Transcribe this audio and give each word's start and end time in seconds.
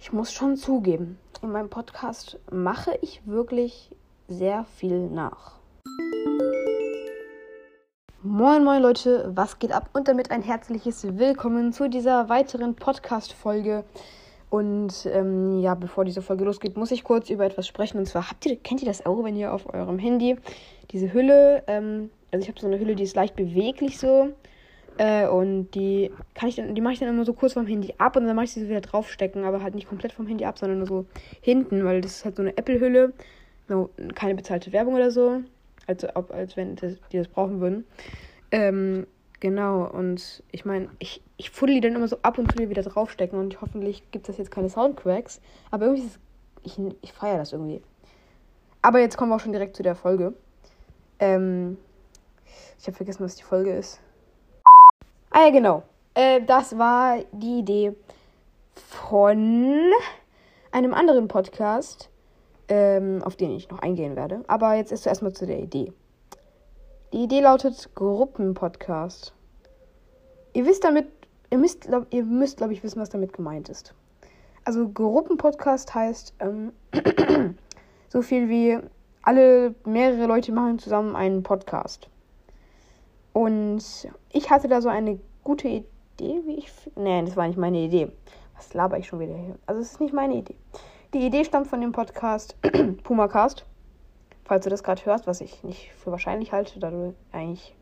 ich 0.00 0.12
muss 0.12 0.32
schon 0.32 0.56
zugeben, 0.56 1.18
in 1.42 1.50
meinem 1.50 1.68
Podcast 1.68 2.38
mache 2.50 2.96
ich 3.02 3.20
wirklich 3.26 3.90
sehr 4.28 4.64
viel 4.76 5.08
nach. 5.08 5.58
Moin, 8.22 8.64
moin 8.64 8.82
Leute, 8.82 9.30
was 9.34 9.58
geht 9.58 9.72
ab? 9.72 9.90
Und 9.92 10.08
damit 10.08 10.30
ein 10.30 10.42
herzliches 10.42 11.18
Willkommen 11.18 11.72
zu 11.72 11.88
dieser 11.88 12.28
weiteren 12.28 12.74
Podcast-Folge. 12.74 13.84
Und 14.50 15.06
ähm, 15.12 15.60
ja, 15.60 15.74
bevor 15.74 16.04
diese 16.04 16.22
Folge 16.22 16.44
losgeht, 16.44 16.76
muss 16.76 16.90
ich 16.90 17.04
kurz 17.04 17.28
über 17.28 17.44
etwas 17.44 17.66
sprechen. 17.66 17.98
Und 17.98 18.06
zwar, 18.06 18.30
habt 18.30 18.46
ihr, 18.46 18.56
kennt 18.56 18.82
ihr 18.82 18.88
das 18.88 19.04
auch, 19.04 19.24
wenn 19.24 19.36
ihr 19.36 19.52
auf 19.52 19.72
eurem 19.72 19.98
Handy 19.98 20.36
diese 20.90 21.12
Hülle, 21.12 21.64
ähm, 21.66 22.10
also 22.30 22.42
ich 22.42 22.48
habe 22.48 22.60
so 22.60 22.66
eine 22.66 22.78
Hülle, 22.78 22.94
die 22.94 23.02
ist 23.02 23.16
leicht 23.16 23.36
beweglich 23.36 23.98
so. 23.98 24.32
Äh, 24.98 25.28
und 25.28 25.70
die 25.70 26.10
kann 26.34 26.48
ich 26.48 26.56
dann, 26.56 26.74
die 26.74 26.80
mache 26.80 26.94
ich 26.94 26.98
dann 26.98 27.08
immer 27.08 27.24
so 27.24 27.32
kurz 27.32 27.52
vom 27.52 27.66
Handy 27.66 27.94
ab 27.98 28.16
und 28.16 28.26
dann 28.26 28.34
mache 28.34 28.46
ich 28.46 28.52
sie 28.52 28.62
so 28.62 28.68
wieder 28.68 28.80
draufstecken, 28.80 29.44
aber 29.44 29.62
halt 29.62 29.76
nicht 29.76 29.88
komplett 29.88 30.12
vom 30.12 30.26
Handy 30.26 30.44
ab, 30.44 30.58
sondern 30.58 30.78
nur 30.78 30.88
so 30.88 31.06
hinten, 31.40 31.84
weil 31.84 32.00
das 32.00 32.16
ist 32.16 32.24
halt 32.24 32.36
so 32.36 32.42
eine 32.42 32.56
Apple-Hülle. 32.56 33.12
No, 33.68 33.90
keine 34.14 34.34
bezahlte 34.34 34.72
Werbung 34.72 34.94
oder 34.94 35.12
so. 35.12 35.42
Also 35.86 36.08
ob, 36.14 36.32
als 36.32 36.56
wenn 36.56 36.74
das, 36.74 36.94
die 37.12 37.18
das 37.18 37.28
brauchen 37.28 37.60
würden. 37.60 37.84
Ähm, 38.50 39.06
genau, 39.38 39.88
und 39.88 40.42
ich 40.50 40.64
meine, 40.64 40.88
ich, 40.98 41.22
ich 41.36 41.50
fuddel 41.50 41.76
die 41.76 41.80
dann 41.80 41.94
immer 41.94 42.08
so 42.08 42.18
ab 42.22 42.36
und 42.38 42.50
zu 42.50 42.58
wieder 42.58 42.82
draufstecken 42.82 43.38
und 43.38 43.60
hoffentlich 43.60 44.10
gibt 44.10 44.28
es 44.28 44.36
jetzt 44.36 44.50
keine 44.50 44.68
Soundcracks. 44.68 45.40
Aber 45.70 45.86
irgendwie 45.86 46.06
ist 46.06 46.16
es, 46.16 46.20
ich, 46.64 46.94
ich 47.02 47.12
feiere 47.12 47.38
das 47.38 47.52
irgendwie. 47.52 47.82
Aber 48.82 48.98
jetzt 48.98 49.16
kommen 49.16 49.30
wir 49.30 49.36
auch 49.36 49.40
schon 49.40 49.52
direkt 49.52 49.76
zu 49.76 49.84
der 49.84 49.94
Folge. 49.94 50.34
Ähm, 51.20 51.78
ich 52.80 52.86
habe 52.86 52.96
vergessen, 52.96 53.24
was 53.24 53.36
die 53.36 53.44
Folge 53.44 53.72
ist. 53.74 54.00
Ah 55.30 55.44
ja, 55.44 55.50
genau. 55.50 55.82
Äh, 56.14 56.42
das 56.42 56.78
war 56.78 57.18
die 57.32 57.58
Idee 57.58 57.94
von 58.74 59.90
einem 60.72 60.94
anderen 60.94 61.28
Podcast, 61.28 62.10
ähm, 62.68 63.22
auf 63.22 63.36
den 63.36 63.50
ich 63.50 63.70
noch 63.70 63.80
eingehen 63.80 64.16
werde. 64.16 64.44
Aber 64.46 64.74
jetzt 64.74 64.92
ist 64.92 65.02
zuerst 65.02 65.22
zu 65.36 65.46
der 65.46 65.58
Idee. 65.58 65.92
Die 67.12 67.24
Idee 67.24 67.40
lautet 67.40 67.90
Gruppenpodcast. 67.94 69.32
Ihr 70.54 70.66
wisst 70.66 70.84
damit, 70.84 71.06
ihr 71.50 71.58
müsst, 71.58 71.82
glaub, 71.82 72.06
ihr 72.10 72.24
müsst, 72.24 72.58
glaube 72.58 72.72
ich, 72.72 72.82
wissen, 72.82 73.00
was 73.00 73.10
damit 73.10 73.32
gemeint 73.32 73.68
ist. 73.68 73.94
Also 74.64 74.88
Gruppenpodcast 74.88 75.94
heißt 75.94 76.34
ähm, 76.40 76.72
so 78.08 78.22
viel 78.22 78.48
wie 78.48 78.78
alle 79.22 79.74
mehrere 79.84 80.26
Leute 80.26 80.52
machen 80.52 80.78
zusammen 80.78 81.16
einen 81.16 81.42
Podcast. 81.42 82.08
Und 83.48 83.82
ich 84.30 84.50
hatte 84.50 84.68
da 84.68 84.82
so 84.82 84.90
eine 84.90 85.18
gute 85.42 85.68
Idee, 85.68 86.42
wie 86.44 86.56
ich. 86.56 86.70
Nee, 86.96 87.22
das 87.24 87.34
war 87.34 87.46
nicht 87.46 87.56
meine 87.56 87.78
Idee. 87.78 88.12
Was 88.54 88.74
laber 88.74 88.98
ich 88.98 89.06
schon 89.06 89.20
wieder 89.20 89.34
hier? 89.34 89.58
Also, 89.64 89.80
es 89.80 89.92
ist 89.92 90.00
nicht 90.00 90.12
meine 90.12 90.34
Idee. 90.34 90.54
Die 91.14 91.24
Idee 91.24 91.46
stammt 91.46 91.66
von 91.66 91.80
dem 91.80 91.92
Podcast 91.92 92.58
PumaCast. 93.04 93.64
Falls 94.44 94.64
du 94.64 94.70
das 94.70 94.82
gerade 94.82 95.02
hörst, 95.06 95.26
was 95.26 95.40
ich 95.40 95.64
nicht 95.64 95.92
für 95.94 96.10
wahrscheinlich 96.10 96.52
halte, 96.52 96.78
da 96.78 96.90
du 96.90 97.14
eigentlich 97.32 97.74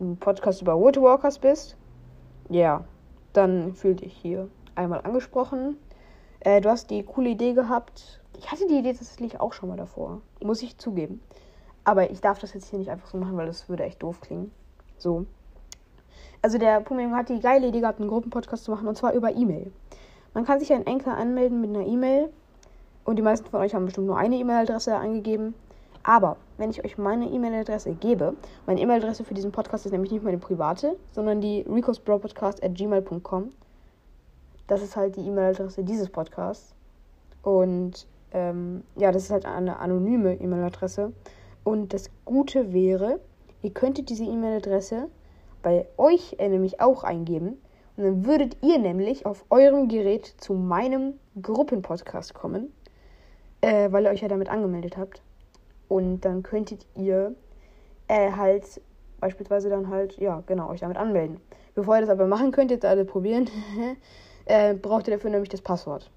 ein 0.00 0.16
Podcast 0.16 0.62
über 0.62 0.80
Woodwalkers 0.80 1.38
bist. 1.38 1.76
Ja, 2.48 2.84
dann 3.34 3.74
fühl 3.74 3.94
dich 3.94 4.14
hier 4.14 4.48
einmal 4.74 5.02
angesprochen. 5.02 5.76
Äh, 6.40 6.62
du 6.62 6.70
hast 6.70 6.88
die 6.88 7.02
coole 7.02 7.28
Idee 7.28 7.52
gehabt. 7.52 8.22
Ich 8.38 8.50
hatte 8.50 8.66
die 8.66 8.78
Idee 8.78 8.94
tatsächlich 8.94 9.38
auch 9.38 9.52
schon 9.52 9.68
mal 9.68 9.76
davor. 9.76 10.22
Muss 10.42 10.62
ich 10.62 10.78
zugeben. 10.78 11.20
Aber 11.84 12.10
ich 12.10 12.22
darf 12.22 12.38
das 12.38 12.54
jetzt 12.54 12.70
hier 12.70 12.78
nicht 12.78 12.90
einfach 12.90 13.08
so 13.08 13.18
machen, 13.18 13.36
weil 13.36 13.46
das 13.46 13.68
würde 13.68 13.84
echt 13.84 14.02
doof 14.02 14.22
klingen. 14.22 14.50
So. 14.98 15.26
Also 16.42 16.58
der 16.58 16.80
Pumeng 16.80 17.14
hat 17.14 17.28
die 17.28 17.40
geile 17.40 17.68
Idee 17.68 17.80
gehabt, 17.80 18.00
einen 18.00 18.08
Gruppenpodcast 18.08 18.64
zu 18.64 18.70
machen 18.70 18.86
und 18.86 18.96
zwar 18.96 19.12
über 19.12 19.34
E-Mail. 19.34 19.72
Man 20.34 20.44
kann 20.44 20.60
sich 20.60 20.68
ja 20.68 20.76
in 20.76 21.06
anmelden 21.06 21.60
mit 21.60 21.70
einer 21.70 21.86
E-Mail 21.86 22.28
und 23.04 23.16
die 23.16 23.22
meisten 23.22 23.48
von 23.48 23.60
euch 23.60 23.74
haben 23.74 23.86
bestimmt 23.86 24.06
nur 24.06 24.18
eine 24.18 24.36
E-Mail-Adresse 24.36 24.96
eingegeben. 24.96 25.54
Aber 26.02 26.36
wenn 26.58 26.70
ich 26.70 26.84
euch 26.84 26.96
meine 26.96 27.26
E-Mail-Adresse 27.28 27.92
gebe, 27.94 28.34
meine 28.66 28.80
E-Mail-Adresse 28.80 29.24
für 29.24 29.34
diesen 29.34 29.52
Podcast 29.52 29.86
ist 29.86 29.92
nämlich 29.92 30.12
nicht 30.12 30.22
meine 30.22 30.38
private, 30.38 30.96
sondern 31.12 31.40
die 31.40 31.64
gmail.com. 31.64 33.50
Das 34.66 34.82
ist 34.82 34.96
halt 34.96 35.16
die 35.16 35.26
E-Mail-Adresse 35.26 35.82
dieses 35.82 36.08
Podcasts. 36.08 36.74
Und 37.42 38.06
ähm, 38.32 38.84
ja, 38.96 39.10
das 39.10 39.24
ist 39.24 39.30
halt 39.30 39.46
eine 39.46 39.78
anonyme 39.78 40.34
E-Mail-Adresse. 40.34 41.12
Und 41.64 41.92
das 41.92 42.10
Gute 42.24 42.72
wäre, 42.72 43.20
Ihr 43.62 43.70
könntet 43.70 44.08
diese 44.08 44.24
E-Mail-Adresse 44.24 45.08
bei 45.62 45.86
euch 45.96 46.36
äh, 46.38 46.48
nämlich 46.48 46.80
auch 46.80 47.04
eingeben. 47.04 47.60
Und 47.96 48.04
dann 48.04 48.26
würdet 48.26 48.56
ihr 48.62 48.78
nämlich 48.78 49.26
auf 49.26 49.44
eurem 49.50 49.88
Gerät 49.88 50.26
zu 50.38 50.54
meinem 50.54 51.14
Gruppenpodcast 51.42 52.34
kommen, 52.34 52.72
äh, 53.60 53.90
weil 53.90 54.04
ihr 54.04 54.10
euch 54.10 54.20
ja 54.20 54.28
damit 54.28 54.48
angemeldet 54.48 54.96
habt. 54.96 55.22
Und 55.88 56.20
dann 56.20 56.42
könntet 56.42 56.86
ihr 56.94 57.34
äh, 58.06 58.32
halt 58.32 58.80
beispielsweise 59.20 59.68
dann 59.68 59.88
halt, 59.88 60.16
ja, 60.18 60.42
genau, 60.46 60.70
euch 60.70 60.80
damit 60.80 60.96
anmelden. 60.96 61.40
Bevor 61.74 61.96
ihr 61.96 62.02
das 62.02 62.10
aber 62.10 62.26
machen 62.26 62.52
könnt, 62.52 62.70
jetzt 62.70 62.84
alle 62.84 63.04
probieren, 63.04 63.48
äh, 64.44 64.74
braucht 64.74 65.08
ihr 65.08 65.14
dafür 65.14 65.30
nämlich 65.30 65.48
das 65.48 65.60
Passwort. 65.60 66.10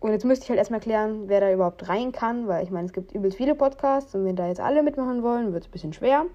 Und 0.00 0.12
jetzt 0.12 0.24
müsste 0.24 0.44
ich 0.44 0.50
halt 0.50 0.58
erstmal 0.58 0.80
klären, 0.80 1.28
wer 1.28 1.40
da 1.40 1.50
überhaupt 1.50 1.88
rein 1.88 2.12
kann, 2.12 2.48
weil 2.48 2.62
ich 2.62 2.70
meine, 2.70 2.86
es 2.86 2.92
gibt 2.92 3.12
übelst 3.12 3.38
viele 3.38 3.54
Podcasts 3.54 4.14
und 4.14 4.24
wenn 4.24 4.36
da 4.36 4.46
jetzt 4.46 4.60
alle 4.60 4.82
mitmachen 4.82 5.22
wollen, 5.22 5.52
wird 5.52 5.64
es 5.64 5.68
ein 5.68 5.72
bisschen 5.72 5.92
schwer. 5.92 6.26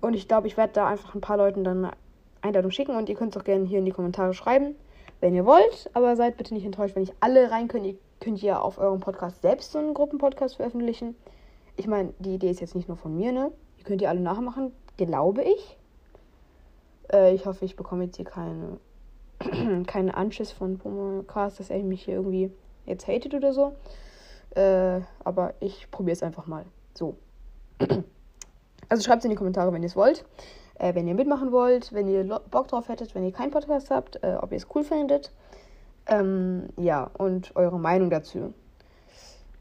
Und 0.00 0.14
ich 0.14 0.28
glaube, 0.28 0.46
ich 0.46 0.56
werde 0.56 0.74
da 0.74 0.86
einfach 0.86 1.14
ein 1.14 1.20
paar 1.20 1.36
Leuten 1.36 1.64
dann 1.64 1.84
eine 1.84 1.94
Einladung 2.42 2.70
schicken 2.70 2.96
und 2.96 3.08
ihr 3.08 3.14
könnt 3.14 3.34
es 3.34 3.40
auch 3.40 3.44
gerne 3.44 3.66
hier 3.66 3.78
in 3.78 3.84
die 3.84 3.90
Kommentare 3.90 4.34
schreiben, 4.34 4.74
wenn 5.20 5.34
ihr 5.34 5.46
wollt. 5.46 5.90
Aber 5.94 6.14
seid 6.16 6.36
bitte 6.36 6.54
nicht 6.54 6.64
enttäuscht, 6.64 6.94
wenn 6.94 7.02
nicht 7.02 7.14
alle 7.20 7.50
rein 7.50 7.68
können. 7.68 7.84
Ihr 7.84 7.96
könnt 8.20 8.40
ja 8.42 8.60
auf 8.60 8.78
eurem 8.78 9.00
Podcast 9.00 9.42
selbst 9.42 9.72
so 9.72 9.78
einen 9.78 9.94
Gruppenpodcast 9.94 10.56
veröffentlichen. 10.56 11.16
Ich 11.76 11.86
meine, 11.86 12.12
die 12.18 12.34
Idee 12.34 12.50
ist 12.50 12.60
jetzt 12.60 12.74
nicht 12.74 12.88
nur 12.88 12.96
von 12.96 13.16
mir, 13.16 13.32
ne? 13.32 13.50
Ihr 13.78 13.84
könnt 13.84 14.02
ihr 14.02 14.10
alle 14.10 14.20
nachmachen, 14.20 14.72
glaube 14.98 15.42
ich. 15.42 15.78
Äh, 17.10 17.34
ich 17.34 17.46
hoffe, 17.46 17.64
ich 17.64 17.76
bekomme 17.76 18.04
jetzt 18.04 18.16
hier 18.16 18.26
keine, 18.26 18.78
keine 19.86 20.14
Anschiss 20.14 20.52
von 20.52 20.78
Pomocast, 20.78 21.60
dass 21.60 21.70
er 21.70 21.82
mich 21.82 22.04
hier 22.04 22.14
irgendwie 22.14 22.52
jetzt 22.90 23.08
hatet 23.08 23.34
oder 23.34 23.52
so. 23.52 23.74
Äh, 24.54 25.00
aber 25.24 25.54
ich 25.60 25.90
probiere 25.90 26.14
es 26.14 26.22
einfach 26.22 26.46
mal. 26.46 26.64
So. 26.94 27.16
Also 28.88 29.04
schreibt 29.04 29.20
es 29.20 29.24
in 29.24 29.30
die 29.30 29.36
Kommentare, 29.36 29.72
wenn 29.72 29.82
ihr 29.82 29.86
es 29.86 29.94
wollt. 29.94 30.24
Äh, 30.74 30.96
wenn 30.96 31.06
ihr 31.06 31.14
mitmachen 31.14 31.52
wollt, 31.52 31.92
wenn 31.92 32.08
ihr 32.08 32.24
Bock 32.50 32.66
drauf 32.66 32.88
hättet, 32.88 33.14
wenn 33.14 33.24
ihr 33.24 33.32
keinen 33.32 33.52
Podcast 33.52 33.90
habt, 33.90 34.22
äh, 34.24 34.36
ob 34.40 34.50
ihr 34.50 34.56
es 34.56 34.66
cool 34.74 34.82
findet. 34.82 35.30
Ähm, 36.06 36.70
ja, 36.76 37.08
und 37.16 37.54
eure 37.54 37.78
Meinung 37.78 38.10
dazu. 38.10 38.52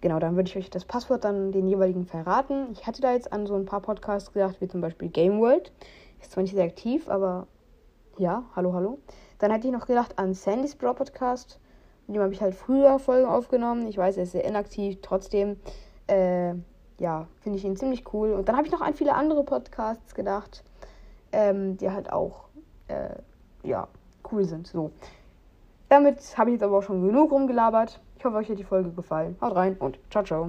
Genau, 0.01 0.17
dann 0.19 0.35
würde 0.35 0.49
ich 0.49 0.57
euch 0.57 0.69
das 0.69 0.85
Passwort 0.85 1.25
dann 1.25 1.51
den 1.51 1.67
jeweiligen 1.67 2.05
verraten. 2.05 2.69
Ich 2.71 2.87
hatte 2.87 3.01
da 3.01 3.11
jetzt 3.11 3.31
an 3.33 3.45
so 3.45 3.55
ein 3.55 3.65
paar 3.65 3.81
Podcasts 3.81 4.31
gedacht, 4.31 4.61
wie 4.61 4.67
zum 4.67 4.81
Beispiel 4.81 5.09
Game 5.09 5.39
World. 5.39 5.71
Ist 6.21 6.31
zwar 6.31 6.41
nicht 6.41 6.55
sehr 6.55 6.63
aktiv, 6.63 7.09
aber 7.09 7.47
ja, 8.17 8.43
hallo, 8.55 8.73
hallo. 8.73 8.99
Dann 9.39 9.51
hatte 9.51 9.67
ich 9.67 9.73
noch 9.73 9.87
gedacht 9.87 10.17
an 10.17 10.33
Sandys 10.33 10.75
Bro 10.75 10.95
Podcast. 10.95 11.59
Mit 12.09 12.15
dem 12.15 12.23
habe 12.23 12.33
ich 12.33 12.41
halt 12.41 12.55
früher 12.55 12.97
Folgen 12.97 13.27
aufgenommen. 13.27 13.87
Ich 13.87 13.95
weiß, 13.95 14.17
er 14.17 14.23
ist 14.23 14.31
sehr 14.31 14.43
inaktiv. 14.43 14.97
Trotzdem, 15.03 15.57
äh, 16.07 16.55
ja, 16.97 17.27
finde 17.41 17.59
ich 17.59 17.63
ihn 17.63 17.77
ziemlich 17.77 18.11
cool. 18.13 18.33
Und 18.33 18.49
dann 18.49 18.57
habe 18.57 18.65
ich 18.65 18.73
noch 18.73 18.81
an 18.81 18.95
viele 18.95 19.13
andere 19.13 19.43
Podcasts 19.43 20.15
gedacht, 20.15 20.63
ähm, 21.31 21.77
die 21.77 21.91
halt 21.91 22.11
auch, 22.11 22.45
äh, 22.87 23.13
ja, 23.61 23.87
cool 24.31 24.43
sind. 24.43 24.65
So. 24.65 24.89
Damit 25.87 26.35
habe 26.35 26.49
ich 26.49 26.55
jetzt 26.55 26.63
aber 26.63 26.79
auch 26.79 26.83
schon 26.83 27.05
genug 27.05 27.31
rumgelabert. 27.31 27.99
Ich 28.17 28.25
hoffe, 28.25 28.37
euch 28.37 28.49
hat 28.49 28.57
die 28.57 28.63
Folge 28.63 28.89
gefallen. 28.89 29.37
Haut 29.39 29.55
rein 29.55 29.77
und 29.77 29.99
ciao, 30.09 30.23
ciao. 30.23 30.47